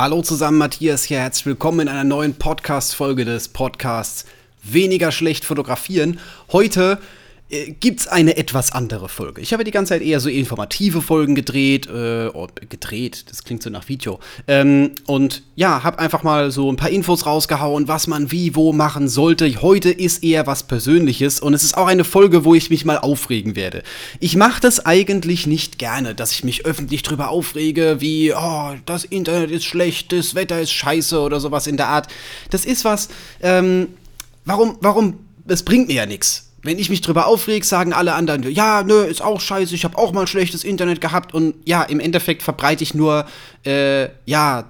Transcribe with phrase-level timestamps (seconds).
[0.00, 1.18] Hallo zusammen, Matthias hier.
[1.18, 4.24] Herzlich willkommen in einer neuen Podcast-Folge des Podcasts
[4.62, 6.18] Weniger schlecht fotografieren.
[6.52, 6.98] Heute
[7.50, 9.40] äh, gibt's eine etwas andere Folge.
[9.40, 13.62] Ich habe die ganze Zeit eher so informative Folgen gedreht, äh, oh, gedreht, das klingt
[13.62, 14.20] so nach Video.
[14.46, 18.72] Ähm, und ja, habe einfach mal so ein paar Infos rausgehauen, was man wie, wo
[18.72, 19.50] machen sollte.
[19.62, 22.98] Heute ist eher was Persönliches und es ist auch eine Folge, wo ich mich mal
[22.98, 23.82] aufregen werde.
[24.20, 29.04] Ich mache das eigentlich nicht gerne, dass ich mich öffentlich drüber aufrege, wie, oh, das
[29.04, 32.08] Internet ist schlecht, das Wetter ist scheiße oder sowas in der Art.
[32.50, 33.08] Das ist was,
[33.42, 33.88] ähm,
[34.44, 38.42] warum, warum, es bringt mir ja nichts wenn ich mich drüber aufreg, sagen alle anderen,
[38.52, 42.00] ja, nö, ist auch scheiße, ich habe auch mal schlechtes Internet gehabt und ja, im
[42.00, 43.26] Endeffekt verbreite ich nur,
[43.64, 44.66] äh, ja,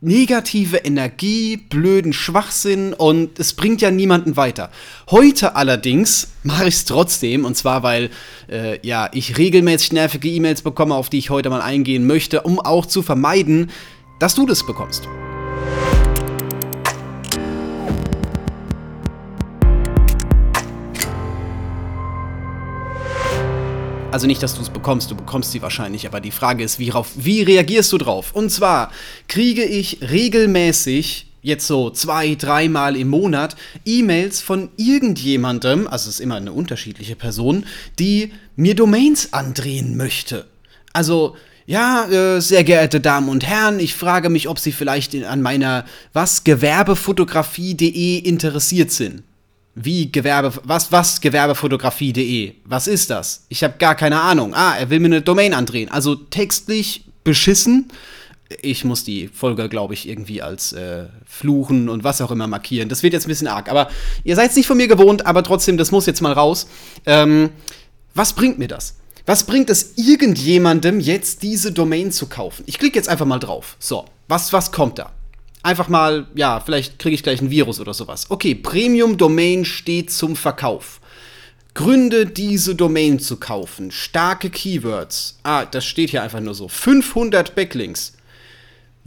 [0.00, 4.70] negative Energie, blöden Schwachsinn und es bringt ja niemanden weiter.
[5.10, 8.10] Heute allerdings mache ich es trotzdem und zwar, weil
[8.48, 12.60] äh, ja, ich regelmäßig nervige E-Mails bekomme, auf die ich heute mal eingehen möchte, um
[12.60, 13.70] auch zu vermeiden,
[14.20, 15.08] dass du das bekommst.
[24.18, 26.90] Also nicht, dass du es bekommst, du bekommst sie wahrscheinlich, aber die Frage ist, wie,
[26.90, 28.32] rauf, wie reagierst du drauf?
[28.32, 28.90] Und zwar
[29.28, 36.20] kriege ich regelmäßig jetzt so zwei, dreimal im Monat E-Mails von irgendjemandem, also es ist
[36.20, 37.64] immer eine unterschiedliche Person,
[38.00, 40.46] die mir Domains andrehen möchte.
[40.92, 45.22] Also, ja, äh, sehr geehrte Damen und Herren, ich frage mich, ob Sie vielleicht in,
[45.22, 49.22] an meiner was gewerbefotografie.de interessiert sind.
[49.80, 52.54] Wie Gewerbe, was, was Gewerbefotografie.de?
[52.64, 53.44] Was ist das?
[53.48, 54.52] Ich habe gar keine Ahnung.
[54.54, 55.88] Ah, er will mir eine Domain andrehen.
[55.88, 57.88] Also textlich beschissen.
[58.60, 62.88] Ich muss die Folge, glaube ich, irgendwie als äh, Fluchen und was auch immer markieren.
[62.88, 63.70] Das wird jetzt ein bisschen arg.
[63.70, 63.88] Aber
[64.24, 66.66] ihr seid es nicht von mir gewohnt, aber trotzdem, das muss jetzt mal raus.
[67.06, 67.50] Ähm,
[68.14, 68.96] was bringt mir das?
[69.26, 72.64] Was bringt es irgendjemandem jetzt, diese Domain zu kaufen?
[72.66, 73.76] Ich klicke jetzt einfach mal drauf.
[73.78, 75.12] So, was, was kommt da?
[75.62, 78.26] Einfach mal, ja, vielleicht kriege ich gleich ein Virus oder sowas.
[78.30, 81.00] Okay, Premium Domain steht zum Verkauf.
[81.74, 83.90] Gründe, diese Domain zu kaufen.
[83.90, 85.38] Starke Keywords.
[85.44, 86.68] Ah, das steht hier einfach nur so.
[86.68, 88.14] 500 Backlinks.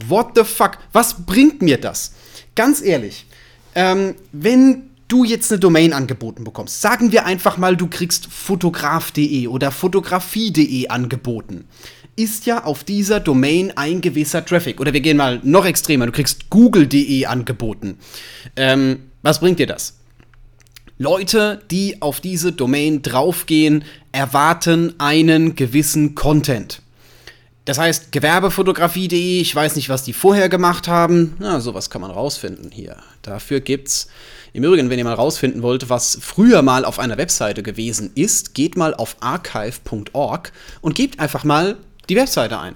[0.06, 0.78] What the fuck?
[0.92, 2.12] Was bringt mir das?
[2.54, 3.26] Ganz ehrlich,
[3.74, 9.46] ähm, wenn du jetzt eine Domain angeboten bekommst, sagen wir einfach mal, du kriegst fotograf.de
[9.48, 11.66] oder fotografie.de angeboten
[12.16, 14.80] ist ja auf dieser Domain ein gewisser Traffic.
[14.80, 17.98] Oder wir gehen mal noch extremer, du kriegst google.de angeboten.
[18.56, 19.98] Ähm, was bringt dir das?
[20.98, 26.82] Leute, die auf diese Domain draufgehen, erwarten einen gewissen Content.
[27.64, 31.36] Das heißt, gewerbefotografie.de, ich weiß nicht, was die vorher gemacht haben.
[31.38, 32.96] Na, sowas kann man rausfinden hier.
[33.22, 34.08] Dafür gibt's.
[34.52, 38.54] Im Übrigen, wenn ihr mal rausfinden wollt, was früher mal auf einer Webseite gewesen ist,
[38.54, 40.52] geht mal auf archive.org
[40.82, 41.78] und gebt einfach mal
[42.08, 42.74] die Webseite ein.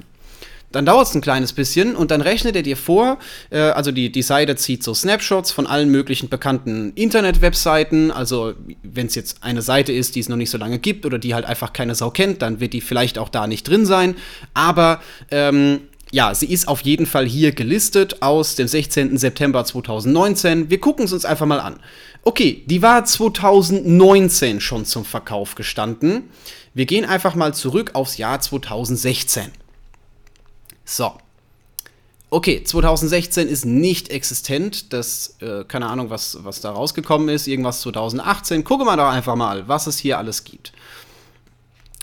[0.73, 3.19] Dann dauert es ein kleines bisschen und dann rechnet er dir vor,
[3.51, 8.11] äh, also die, die Seite zieht so Snapshots von allen möglichen bekannten Internet-Webseiten.
[8.11, 11.19] Also, wenn es jetzt eine Seite ist, die es noch nicht so lange gibt oder
[11.19, 14.17] die halt einfach keine Sau kennt, dann wird die vielleicht auch da nicht drin sein.
[14.55, 15.01] Aber
[15.31, 15.81] ähm,
[16.13, 19.17] ja, sie ist auf jeden Fall hier gelistet aus dem 16.
[19.19, 20.69] September 2019.
[20.69, 21.81] Wir gucken es uns einfach mal an.
[22.27, 26.29] Okay, die war 2019 schon zum Verkauf gestanden.
[26.75, 29.53] Wir gehen einfach mal zurück aufs Jahr 2016.
[30.85, 31.13] So.
[32.29, 34.93] Okay, 2016 ist nicht existent.
[34.93, 37.47] Das, äh, keine Ahnung, was, was da rausgekommen ist.
[37.47, 38.65] Irgendwas 2018.
[38.65, 40.73] Gucken wir doch einfach mal, was es hier alles gibt.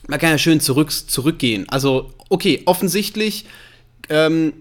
[0.08, 1.68] Man kann ja schön zurück, zurückgehen.
[1.68, 3.46] Also, okay, offensichtlich,
[4.08, 4.54] ähm,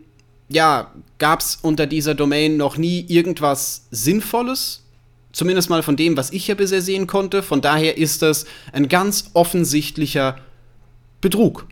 [0.48, 4.82] ja, gab es unter dieser Domain noch nie irgendwas Sinnvolles
[5.32, 7.42] Zumindest mal von dem, was ich ja bisher sehen konnte.
[7.42, 10.36] Von daher ist das ein ganz offensichtlicher
[11.20, 11.66] Betrug.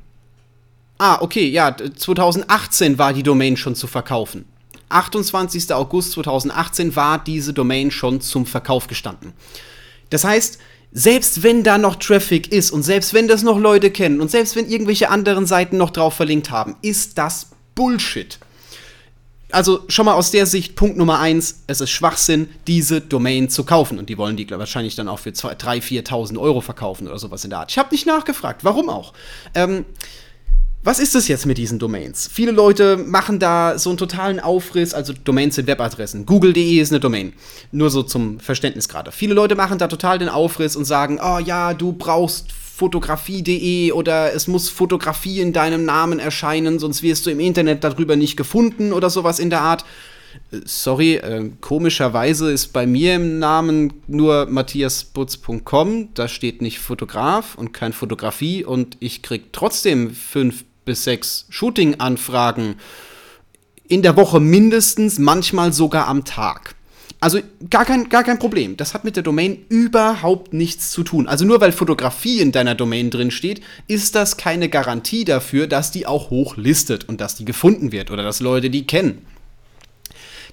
[0.98, 4.44] Ah, okay, ja, 2018 war die Domain schon zu verkaufen.
[4.90, 5.72] 28.
[5.72, 9.32] August 2018 war diese Domain schon zum Verkauf gestanden.
[10.10, 10.58] Das heißt,
[10.92, 14.56] selbst wenn da noch Traffic ist und selbst wenn das noch Leute kennen und selbst
[14.56, 18.38] wenn irgendwelche anderen Seiten noch drauf verlinkt haben, ist das Bullshit
[19.52, 23.64] also schon mal aus der Sicht, Punkt Nummer eins, es ist Schwachsinn, diese Domain zu
[23.64, 23.98] kaufen.
[23.98, 27.50] Und die wollen die wahrscheinlich dann auch für 3.000, 4.000 Euro verkaufen oder sowas in
[27.50, 27.70] der Art.
[27.70, 29.12] Ich habe nicht nachgefragt, warum auch.
[29.54, 29.84] Ähm,
[30.82, 32.30] was ist es jetzt mit diesen Domains?
[32.32, 36.24] Viele Leute machen da so einen totalen Aufriss, also Domains sind Webadressen.
[36.24, 37.34] Google.de ist eine Domain.
[37.70, 39.12] Nur so zum Verständnis gerade.
[39.12, 44.32] Viele Leute machen da total den Aufriss und sagen, oh ja, du brauchst fotografie.de oder
[44.32, 48.94] es muss Fotografie in deinem Namen erscheinen, sonst wirst du im Internet darüber nicht gefunden
[48.94, 49.84] oder sowas in der Art.
[50.50, 57.54] Äh, sorry, äh, komischerweise ist bei mir im Namen nur matthiasbutz.com, da steht nicht Fotograf
[57.56, 62.76] und kein Fotografie und ich krieg trotzdem fünf bis sechs Shooting-Anfragen
[63.88, 66.76] in der Woche mindestens, manchmal sogar am Tag.
[67.20, 68.78] Also gar kein, gar kein Problem.
[68.78, 71.28] Das hat mit der Domain überhaupt nichts zu tun.
[71.28, 75.90] Also nur weil Fotografie in deiner Domain drin steht, ist das keine Garantie dafür, dass
[75.90, 79.26] die auch hochlistet und dass die gefunden wird oder dass Leute die kennen.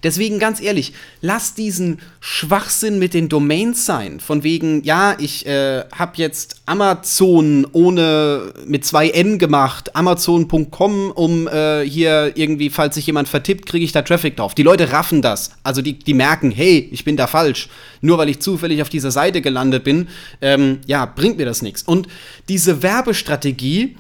[0.03, 4.19] Deswegen ganz ehrlich, lass diesen Schwachsinn mit den Domains sein.
[4.19, 11.47] Von wegen, ja, ich äh, habe jetzt Amazon ohne mit zwei N gemacht, Amazon.com, um
[11.47, 14.55] äh, hier irgendwie, falls sich jemand vertippt, kriege ich da Traffic drauf.
[14.55, 15.51] Die Leute raffen das.
[15.63, 17.69] Also die, die merken, hey, ich bin da falsch.
[18.01, 20.07] Nur weil ich zufällig auf dieser Seite gelandet bin,
[20.41, 21.83] ähm, ja, bringt mir das nichts.
[21.83, 22.07] Und
[22.49, 23.95] diese Werbestrategie,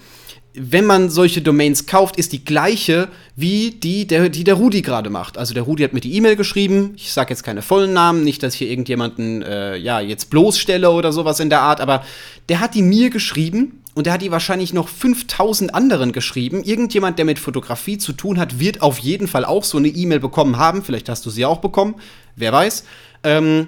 [0.59, 5.09] wenn man solche Domains kauft, ist die gleiche wie die, der, die der Rudi gerade
[5.09, 5.37] macht.
[5.37, 6.93] Also der Rudi hat mir die E-Mail geschrieben.
[6.97, 10.89] Ich sage jetzt keine vollen Namen, nicht, dass ich hier irgendjemanden äh, ja jetzt bloßstelle
[10.89, 12.03] oder sowas in der Art, aber
[12.49, 16.63] der hat die mir geschrieben und der hat die wahrscheinlich noch 5000 anderen geschrieben.
[16.63, 20.19] Irgendjemand, der mit Fotografie zu tun hat, wird auf jeden Fall auch so eine E-Mail
[20.19, 20.83] bekommen haben.
[20.83, 21.95] Vielleicht hast du sie auch bekommen,
[22.35, 22.83] wer weiß.
[23.23, 23.67] Ähm,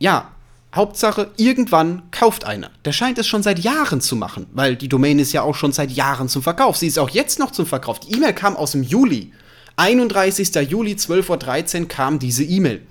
[0.00, 0.31] ja,
[0.74, 2.70] Hauptsache, irgendwann kauft einer.
[2.84, 5.72] Der scheint es schon seit Jahren zu machen, weil die Domain ist ja auch schon
[5.72, 6.78] seit Jahren zum Verkauf.
[6.78, 8.00] Sie ist auch jetzt noch zum Verkauf.
[8.00, 9.32] Die E-Mail kam aus dem Juli.
[9.76, 10.54] 31.
[10.70, 12.82] Juli, 12.13 Uhr kam diese E-Mail.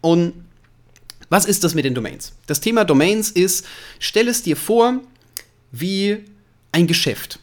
[0.00, 0.32] Und
[1.28, 2.32] was ist das mit den Domains?
[2.46, 3.66] Das Thema Domains ist,
[3.98, 5.00] stell es dir vor
[5.70, 6.24] wie
[6.72, 7.40] ein Geschäft.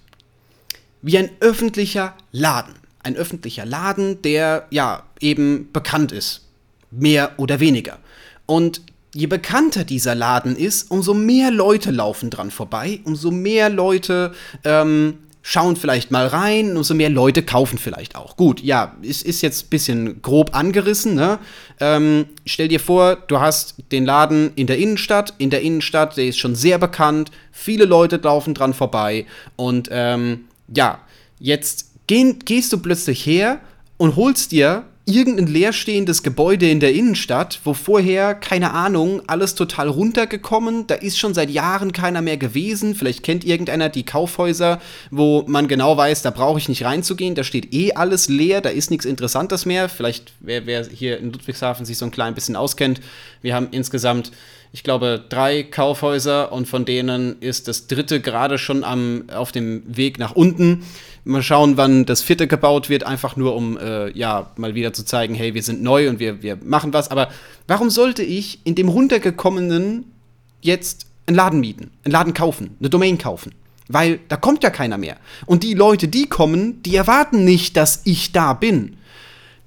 [1.03, 2.73] Wie ein öffentlicher Laden.
[3.03, 6.41] Ein öffentlicher Laden, der ja eben bekannt ist.
[6.89, 7.99] Mehr oder weniger.
[8.47, 8.81] Und
[9.15, 14.33] je bekannter dieser Laden ist, umso mehr Leute laufen dran vorbei, umso mehr Leute
[14.65, 18.35] ähm, schauen vielleicht mal rein, umso mehr Leute kaufen vielleicht auch.
[18.35, 21.15] Gut, ja, es ist jetzt ein bisschen grob angerissen.
[21.15, 21.39] Ne?
[21.79, 25.33] Ähm, stell dir vor, du hast den Laden in der Innenstadt.
[25.37, 27.31] In der Innenstadt, der ist schon sehr bekannt.
[27.53, 29.25] Viele Leute laufen dran vorbei.
[29.55, 30.45] Und ähm,
[30.75, 30.99] ja,
[31.39, 33.61] jetzt geh, gehst du plötzlich her
[33.95, 39.87] und holst dir irgendein leerstehendes Gebäude in der Innenstadt, wo vorher, keine Ahnung, alles total
[39.87, 42.95] runtergekommen, da ist schon seit Jahren keiner mehr gewesen.
[42.95, 44.81] Vielleicht kennt irgendeiner die Kaufhäuser,
[45.11, 48.69] wo man genau weiß, da brauche ich nicht reinzugehen, da steht eh alles leer, da
[48.69, 49.89] ist nichts Interessantes mehr.
[49.89, 52.99] Vielleicht, wer, wer hier in Ludwigshafen sich so ein klein bisschen auskennt,
[53.43, 54.31] wir haben insgesamt
[54.75, 59.83] ich glaube, drei Kaufhäuser und von denen ist das dritte gerade schon am, auf dem
[59.87, 60.83] Weg nach unten.
[61.23, 65.05] Mal schauen, wann das vierte gebaut wird, einfach nur um äh, ja mal wieder zu
[65.05, 67.09] zeigen, hey, wir sind neu und wir, wir machen was.
[67.09, 67.29] Aber
[67.67, 70.11] warum sollte ich in dem runtergekommenen
[70.59, 73.53] jetzt einen Laden mieten, einen Laden kaufen, eine Domain kaufen?
[73.87, 75.15] Weil da kommt ja keiner mehr.
[75.45, 78.97] Und die Leute, die kommen, die erwarten nicht, dass ich da bin.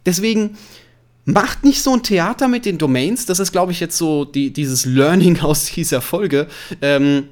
[0.05, 0.59] Deswegen,
[1.31, 3.27] Macht nicht so ein Theater mit den Domains.
[3.27, 6.47] Das ist, glaube ich, jetzt so die, dieses Learning aus dieser Folge.
[6.81, 7.29] Ähm,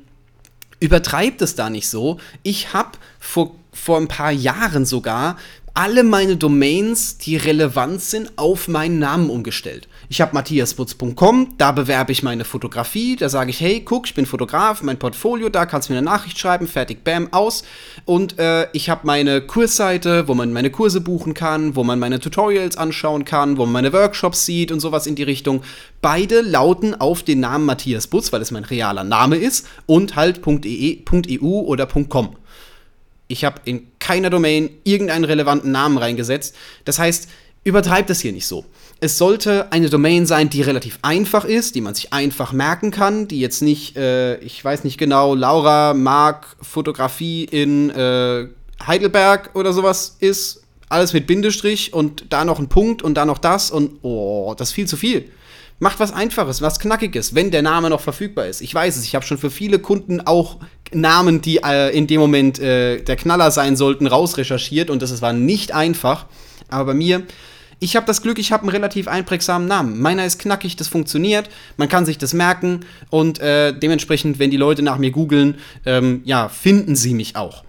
[0.80, 2.18] übertreibt es da nicht so.
[2.42, 5.38] Ich habe vor, vor ein paar Jahren sogar
[5.72, 9.88] alle meine Domains, die relevant sind, auf meinen Namen umgestellt.
[10.08, 14.24] Ich habe matthiasputz.com, da bewerbe ich meine Fotografie, da sage ich, hey, guck, ich bin
[14.24, 17.64] Fotograf, mein Portfolio, da kannst du mir eine Nachricht schreiben, fertig, bam, aus.
[18.04, 22.20] Und äh, ich habe meine Kursseite, wo man meine Kurse buchen kann, wo man meine
[22.20, 25.62] Tutorials anschauen kann, wo man meine Workshops sieht und sowas in die Richtung.
[26.00, 30.40] Beide lauten auf den Namen Matthias Butz, weil es mein realer Name ist, und halt
[30.46, 32.36] .eu oder .com
[33.28, 36.54] ich habe in keiner Domain irgendeinen relevanten Namen reingesetzt.
[36.84, 37.28] Das heißt,
[37.66, 38.64] übertreibt es hier nicht so.
[39.00, 43.26] Es sollte eine Domain sein, die relativ einfach ist, die man sich einfach merken kann,
[43.26, 48.46] die jetzt nicht, äh, ich weiß nicht genau, Laura mag Fotografie in äh,
[48.86, 50.62] Heidelberg oder sowas ist.
[50.88, 54.68] Alles mit Bindestrich und da noch ein Punkt und da noch das und oh, das
[54.68, 55.32] ist viel zu viel.
[55.80, 58.60] Macht was Einfaches, was Knackiges, wenn der Name noch verfügbar ist.
[58.60, 60.58] Ich weiß es, ich habe schon für viele Kunden auch
[60.92, 65.32] Namen, die äh, in dem Moment äh, der Knaller sein sollten, rausrecherchiert und das war
[65.32, 66.26] nicht einfach.
[66.68, 67.22] Aber bei mir,
[67.78, 70.00] ich habe das Glück, ich habe einen relativ einprägsamen Namen.
[70.00, 72.80] Meiner ist knackig, das funktioniert, man kann sich das merken
[73.10, 77.64] und äh, dementsprechend, wenn die Leute nach mir googeln, ähm, ja, finden sie mich auch.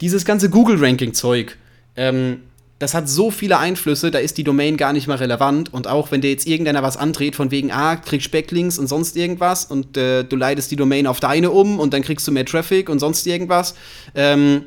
[0.00, 1.56] Dieses ganze Google-Ranking-Zeug,
[1.96, 2.40] ähm,
[2.78, 5.72] das hat so viele Einflüsse, da ist die Domain gar nicht mehr relevant.
[5.72, 9.16] Und auch wenn dir jetzt irgendeiner was andreht, von wegen, ah, kriegst Backlinks und sonst
[9.16, 12.44] irgendwas und äh, du leitest die Domain auf deine um und dann kriegst du mehr
[12.44, 13.74] Traffic und sonst irgendwas.
[14.14, 14.64] Ähm,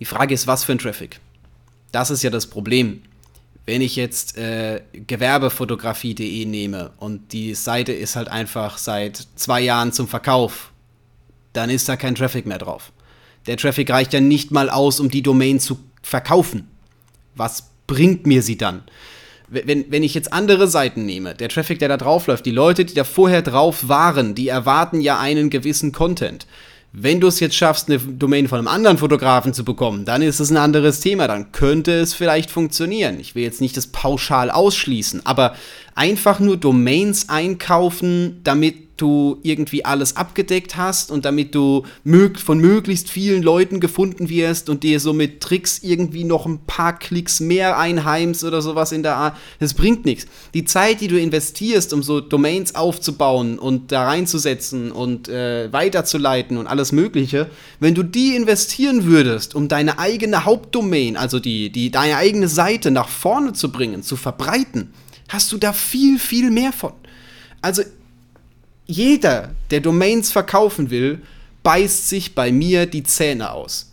[0.00, 1.20] die Frage ist, was für ein Traffic?
[1.92, 3.02] Das ist ja das Problem.
[3.66, 9.92] Wenn ich jetzt äh, gewerbefotografie.de nehme und die Seite ist halt einfach seit zwei Jahren
[9.92, 10.72] zum Verkauf,
[11.52, 12.92] dann ist da kein Traffic mehr drauf.
[13.46, 16.68] Der Traffic reicht ja nicht mal aus, um die Domain zu verkaufen
[17.34, 18.82] was bringt mir sie dann?
[19.48, 22.84] Wenn, wenn ich jetzt andere Seiten nehme, der Traffic, der da drauf läuft, die Leute,
[22.84, 26.46] die da vorher drauf waren, die erwarten ja einen gewissen Content.
[26.96, 30.38] Wenn du es jetzt schaffst, eine Domain von einem anderen Fotografen zu bekommen, dann ist
[30.38, 31.26] es ein anderes Thema.
[31.26, 33.18] Dann könnte es vielleicht funktionieren.
[33.18, 35.56] Ich will jetzt nicht das pauschal ausschließen, aber
[35.96, 42.58] einfach nur Domains einkaufen, damit du irgendwie alles abgedeckt hast und damit du mög von
[42.58, 47.40] möglichst vielen Leuten gefunden wirst und dir so mit Tricks irgendwie noch ein paar Klicks
[47.40, 50.26] mehr einheimst oder sowas in der Art, das bringt nichts.
[50.54, 56.56] Die Zeit, die du investierst, um so Domains aufzubauen und da reinzusetzen und äh, weiterzuleiten
[56.56, 61.90] und alles Mögliche, wenn du die investieren würdest, um deine eigene Hauptdomain, also die, die,
[61.90, 64.92] deine eigene Seite nach vorne zu bringen, zu verbreiten,
[65.28, 66.92] hast du da viel, viel mehr von.
[67.60, 67.82] Also
[68.86, 71.20] jeder, der Domains verkaufen will,
[71.62, 73.90] beißt sich bei mir die Zähne aus.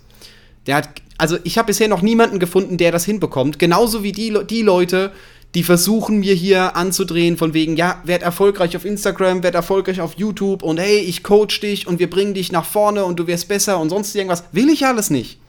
[0.67, 3.59] Der hat, also ich habe bisher noch niemanden gefunden, der das hinbekommt.
[3.59, 5.11] Genauso wie die, die Leute,
[5.55, 10.13] die versuchen mir hier anzudrehen von wegen, ja, werd erfolgreich auf Instagram, werd erfolgreich auf
[10.17, 13.47] YouTube und hey, ich coach dich und wir bringen dich nach vorne und du wirst
[13.47, 14.43] besser und sonst irgendwas.
[14.51, 15.40] Will ich alles nicht.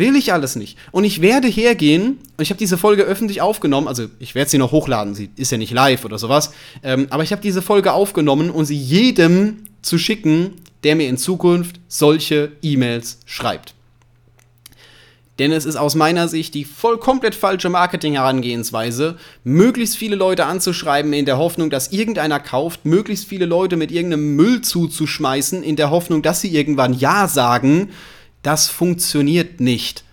[0.00, 0.78] Will ich alles nicht.
[0.92, 4.56] Und ich werde hergehen, und ich habe diese Folge öffentlich aufgenommen, also ich werde sie
[4.56, 7.92] noch hochladen, sie ist ja nicht live oder sowas, ähm, aber ich habe diese Folge
[7.92, 10.54] aufgenommen und sie jedem zu schicken,
[10.84, 13.74] der mir in Zukunft solche E-Mails schreibt.
[15.38, 21.12] Denn es ist aus meiner Sicht die voll komplett falsche Marketing-Herangehensweise, möglichst viele Leute anzuschreiben
[21.12, 25.90] in der Hoffnung, dass irgendeiner kauft, möglichst viele Leute mit irgendeinem Müll zuzuschmeißen, in der
[25.90, 27.90] Hoffnung, dass sie irgendwann Ja sagen
[28.42, 30.04] das funktioniert nicht.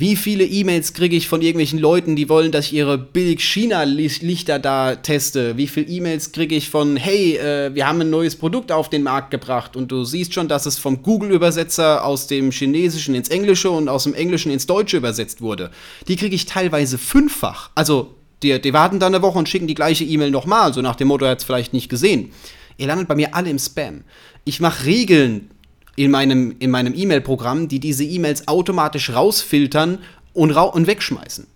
[0.00, 4.94] Wie viele E-Mails kriege ich von irgendwelchen Leuten, die wollen, dass ich ihre Billig-China-Lichter da
[4.94, 5.56] teste?
[5.56, 9.02] Wie viele E-Mails kriege ich von, hey, äh, wir haben ein neues Produkt auf den
[9.02, 13.70] Markt gebracht und du siehst schon, dass es vom Google-Übersetzer aus dem Chinesischen ins Englische
[13.72, 15.72] und aus dem Englischen ins Deutsche übersetzt wurde.
[16.06, 17.70] Die kriege ich teilweise fünffach.
[17.74, 20.94] Also, die, die warten dann eine Woche und schicken die gleiche E-Mail nochmal, so nach
[20.94, 22.30] dem Motto, er hat es vielleicht nicht gesehen.
[22.76, 24.04] Ihr landet bei mir alle im Spam.
[24.44, 25.50] Ich mache Regeln
[25.98, 29.98] in meinem in meinem E-Mail-Programm, die diese E-Mails automatisch rausfiltern
[30.32, 31.46] und, ra und wegschmeißen.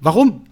[0.00, 0.44] Warum?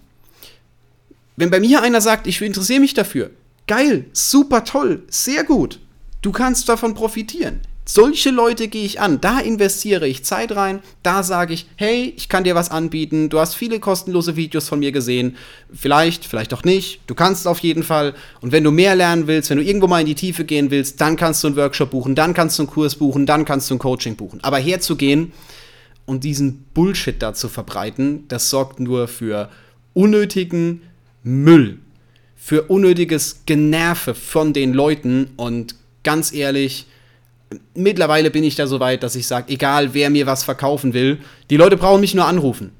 [1.36, 3.30] Wenn bei mir einer sagt, ich interessiere mich dafür,
[3.66, 5.80] geil, super toll, sehr gut,
[6.22, 7.60] du kannst davon profitieren.
[7.88, 12.28] Solche Leute gehe ich an, da investiere ich Zeit rein, da sage ich, hey, ich
[12.28, 15.36] kann dir was anbieten, du hast viele kostenlose Videos von mir gesehen,
[15.72, 18.14] vielleicht, vielleicht auch nicht, du kannst auf jeden Fall.
[18.40, 21.00] Und wenn du mehr lernen willst, wenn du irgendwo mal in die Tiefe gehen willst,
[21.00, 23.76] dann kannst du einen Workshop buchen, dann kannst du einen Kurs buchen, dann kannst du
[23.76, 24.42] ein Coaching buchen.
[24.42, 25.32] Aber herzugehen
[26.06, 29.48] und diesen Bullshit da zu verbreiten, das sorgt nur für
[29.94, 30.82] unnötigen
[31.22, 31.78] Müll,
[32.34, 35.30] für unnötiges Generve von den Leuten.
[35.36, 36.86] Und ganz ehrlich,
[37.74, 41.20] mittlerweile bin ich da so weit, dass ich sage, egal wer mir was verkaufen will,
[41.50, 42.72] die Leute brauchen mich nur anrufen.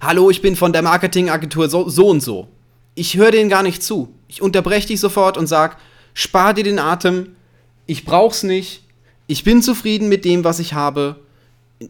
[0.00, 2.48] Hallo, ich bin von der Marketingagentur so, so und so.
[2.94, 4.14] Ich höre denen gar nicht zu.
[4.28, 5.76] Ich unterbreche dich sofort und sage,
[6.14, 7.36] spar dir den Atem,
[7.86, 8.82] ich brauch's nicht,
[9.26, 11.16] ich bin zufrieden mit dem, was ich habe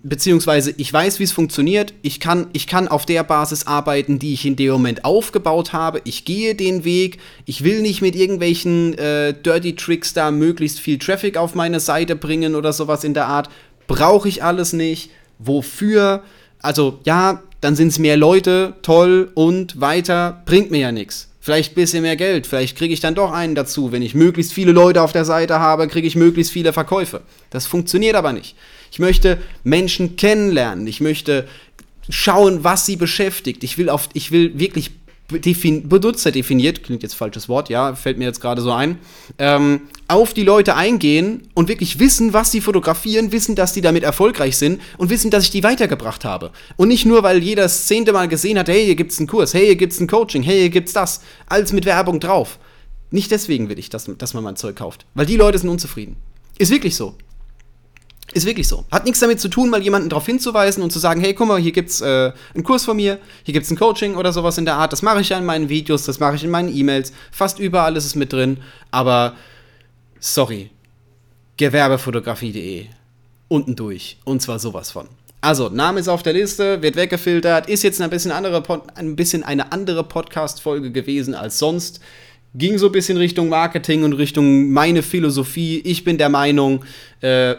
[0.03, 1.95] beziehungsweise ich weiß, wie es funktioniert.
[2.03, 6.01] Ich kann, ich kann auf der Basis arbeiten, die ich in dem Moment aufgebaut habe.
[6.05, 7.19] Ich gehe den Weg.
[7.45, 12.15] Ich will nicht mit irgendwelchen äh, Dirty Tricks da möglichst viel Traffic auf meine Seite
[12.15, 13.51] bringen oder sowas in der Art.
[13.89, 15.11] Brauche ich alles nicht.
[15.39, 16.23] Wofür?
[16.63, 21.29] Also ja, dann sind es mehr Leute, toll und weiter, bringt mir ja nichts.
[21.43, 23.93] Vielleicht ein bisschen mehr Geld, vielleicht kriege ich dann doch einen dazu.
[23.93, 27.23] Wenn ich möglichst viele Leute auf der Seite habe, kriege ich möglichst viele Verkäufe.
[27.49, 28.57] Das funktioniert aber nicht.
[28.91, 30.87] Ich möchte Menschen kennenlernen.
[30.87, 31.47] Ich möchte
[32.09, 33.63] schauen, was sie beschäftigt.
[33.65, 34.91] Ich will, auf, ich will wirklich
[35.39, 38.99] defin Benutzer definiert, klingt jetzt falsches Wort, ja, fällt mir jetzt gerade so ein,
[39.39, 44.03] ähm, auf die Leute eingehen und wirklich wissen, was sie fotografieren, wissen, dass die damit
[44.03, 46.51] erfolgreich sind und wissen, dass ich die weitergebracht habe.
[46.77, 49.55] Und nicht nur, weil jeder das zehnte Mal gesehen hat, hey, hier gibt's einen Kurs,
[49.55, 51.21] hey, hier gibt's ein Coaching, hey, hier gibt's das.
[51.47, 52.59] Alles mit Werbung drauf.
[53.11, 55.07] Nicht deswegen will ich, dass, dass man mein Zeug kauft.
[55.15, 56.17] Weil die Leute sind unzufrieden.
[56.59, 57.15] Ist wirklich so.
[58.33, 58.85] Ist wirklich so.
[58.93, 61.59] Hat nichts damit zu tun, mal jemanden darauf hinzuweisen und zu sagen, hey, guck mal,
[61.59, 64.77] hier gibt's äh, einen Kurs von mir, hier gibt's ein Coaching oder sowas in der
[64.77, 64.93] Art.
[64.93, 67.13] Das mache ich ja in meinen Videos, das mache ich in meinen E-Mails.
[67.33, 68.59] Fast überall ist es mit drin.
[68.93, 69.35] Aber
[70.21, 70.71] sorry,
[71.57, 72.87] gewerbefotografie.de
[73.49, 74.19] unten durch.
[74.25, 75.09] Und zwar sowas von.
[75.43, 78.63] Also, Name ist auf der Liste, wird weggefiltert, ist jetzt ein bisschen, andere,
[78.95, 82.01] ein bisschen eine andere Podcast-Folge gewesen als sonst.
[82.55, 85.81] Ging so ein bisschen Richtung Marketing und Richtung meine Philosophie.
[85.85, 86.85] Ich bin der Meinung,
[87.21, 87.55] äh,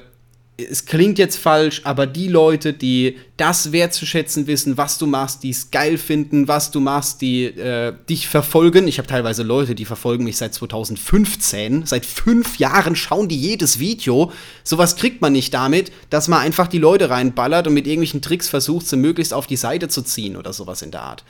[0.58, 5.50] es klingt jetzt falsch, aber die Leute, die das wertzuschätzen wissen, was du machst, die
[5.50, 8.88] es geil finden, was du machst, die äh, dich verfolgen.
[8.88, 11.86] Ich habe teilweise Leute, die verfolgen mich seit 2015.
[11.86, 14.32] Seit fünf Jahren schauen die jedes Video.
[14.64, 18.50] Sowas kriegt man nicht damit, dass man einfach die Leute reinballert und mit irgendwelchen Tricks
[18.50, 21.24] versucht, sie möglichst auf die Seite zu ziehen oder sowas in der Art.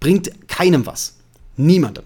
[0.00, 1.16] Bringt keinem was.
[1.56, 2.04] Niemandem.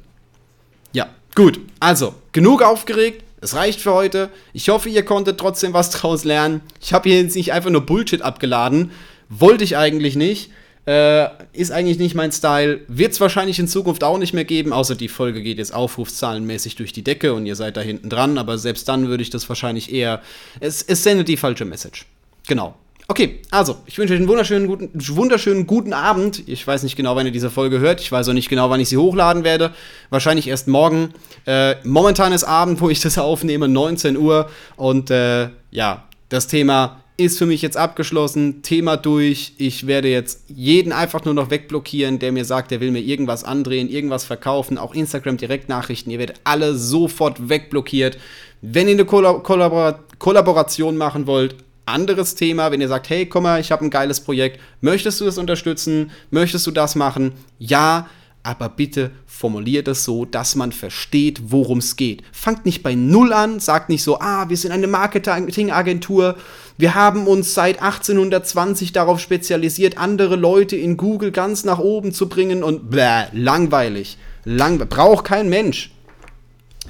[0.92, 1.58] Ja, gut.
[1.80, 4.30] Also, genug aufgeregt Es reicht für heute.
[4.52, 6.60] Ich hoffe, ihr konntet trotzdem was draus lernen.
[6.80, 8.90] Ich habe hier jetzt nicht einfach nur Bullshit abgeladen.
[9.28, 10.50] Wollte ich eigentlich nicht.
[10.86, 12.80] Äh, ist eigentlich nicht mein Style.
[12.88, 16.76] Wird es wahrscheinlich in Zukunft auch nicht mehr geben, außer die Folge geht jetzt aufrufszahlenmäßig
[16.76, 18.38] durch die Decke und ihr seid da hinten dran.
[18.38, 20.22] Aber selbst dann würde ich das wahrscheinlich eher.
[20.60, 22.06] Es, es sendet die falsche Message.
[22.46, 22.74] Genau.
[23.10, 26.46] Okay, also, ich wünsche euch einen wunderschönen guten, wunderschönen guten Abend.
[26.46, 28.02] Ich weiß nicht genau, wann ihr diese Folge hört.
[28.02, 29.72] Ich weiß auch nicht genau, wann ich sie hochladen werde.
[30.10, 31.14] Wahrscheinlich erst morgen.
[31.46, 34.50] Äh, momentan ist Abend, wo ich das aufnehme, 19 Uhr.
[34.76, 38.60] Und äh, ja, das Thema ist für mich jetzt abgeschlossen.
[38.60, 39.54] Thema durch.
[39.56, 43.42] Ich werde jetzt jeden einfach nur noch wegblockieren, der mir sagt, der will mir irgendwas
[43.42, 44.76] andrehen, irgendwas verkaufen.
[44.76, 46.12] Auch Instagram-Direktnachrichten.
[46.12, 48.18] Ihr werdet alle sofort wegblockiert.
[48.60, 51.54] Wenn ihr eine Kollabor Kollaboration machen wollt,
[51.88, 55.24] anderes Thema, wenn ihr sagt, hey, komm mal, ich habe ein geiles Projekt, möchtest du
[55.24, 56.10] das unterstützen?
[56.30, 57.32] Möchtest du das machen?
[57.58, 58.08] Ja,
[58.42, 62.22] aber bitte formuliert es so, dass man versteht, worum es geht.
[62.32, 66.36] Fangt nicht bei Null an, sagt nicht so, ah, wir sind eine Marketingagentur,
[66.78, 72.28] wir haben uns seit 1820 darauf spezialisiert, andere Leute in Google ganz nach oben zu
[72.28, 74.16] bringen und bläh, langweilig.
[74.44, 75.90] Lang, braucht kein Mensch.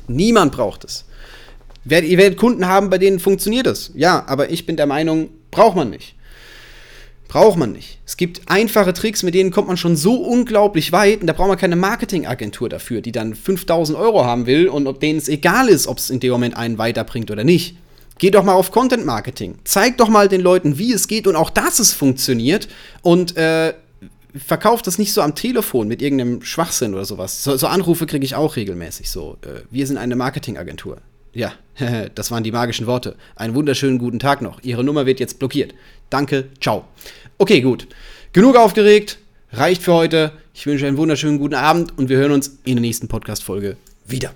[0.07, 1.07] Niemand braucht es.
[1.85, 3.93] Ihr werdet Kunden haben, bei denen funktioniert es.
[3.95, 6.15] Ja, aber ich bin der Meinung, braucht man nicht.
[7.29, 7.99] Braucht man nicht.
[8.07, 11.49] Es gibt einfache Tricks, mit denen kommt man schon so unglaublich weit und da braucht
[11.49, 15.69] man keine Marketingagentur dafür, die dann 5000 Euro haben will und ob denen es egal
[15.69, 17.77] ist, ob es in dem Moment einen weiterbringt oder nicht.
[18.19, 19.59] Geht doch mal auf Content Marketing.
[19.65, 22.67] Zeigt doch mal den Leuten, wie es geht und auch, dass es funktioniert
[23.03, 23.75] und äh,
[24.35, 27.45] verkauft das nicht so am Telefon mit irgendeinem Schwachsinn oder sowas.
[27.45, 29.37] So, so Anrufe kriege ich auch regelmäßig so.
[29.43, 30.99] Äh, wir sind eine Marketingagentur.
[31.39, 31.53] Ja,
[32.17, 33.15] das waren die magischen Worte.
[33.37, 34.61] Einen wunderschönen guten Tag noch.
[34.65, 35.73] Ihre Nummer wird jetzt blockiert.
[36.11, 36.85] Danke, ciao.
[37.39, 37.87] Okay, gut.
[38.33, 39.19] Genug aufgeregt.
[39.53, 40.33] Reicht für heute.
[40.53, 44.35] Ich wünsche einen wunderschönen guten Abend und wir hören uns in der nächsten Podcast-Folge wieder.